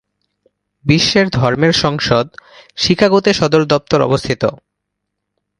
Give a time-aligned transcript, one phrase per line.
[0.85, 2.25] বিশ্বের ধর্মের সংসদ
[2.77, 4.43] শিকাগোতে সদর দপ্তর অবস্থিত।